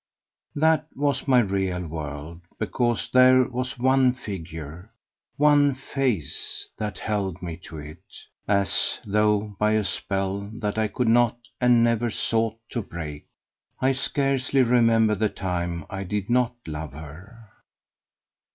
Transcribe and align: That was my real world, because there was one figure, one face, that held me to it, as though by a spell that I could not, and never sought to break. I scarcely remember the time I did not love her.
That 0.55 0.87
was 0.95 1.27
my 1.27 1.37
real 1.41 1.85
world, 1.85 2.41
because 2.57 3.07
there 3.13 3.43
was 3.43 3.77
one 3.77 4.13
figure, 4.13 4.89
one 5.37 5.75
face, 5.75 6.67
that 6.75 6.97
held 6.97 7.43
me 7.43 7.55
to 7.65 7.77
it, 7.77 8.01
as 8.47 8.97
though 9.05 9.55
by 9.59 9.73
a 9.73 9.83
spell 9.83 10.49
that 10.55 10.79
I 10.79 10.87
could 10.87 11.07
not, 11.07 11.37
and 11.59 11.83
never 11.83 12.09
sought 12.09 12.57
to 12.71 12.81
break. 12.81 13.27
I 13.79 13.91
scarcely 13.91 14.63
remember 14.63 15.13
the 15.13 15.29
time 15.29 15.85
I 15.87 16.03
did 16.03 16.31
not 16.31 16.55
love 16.65 16.93
her. 16.93 17.49